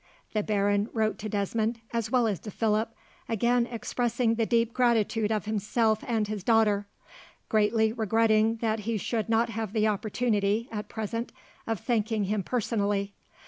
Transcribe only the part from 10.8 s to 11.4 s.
present,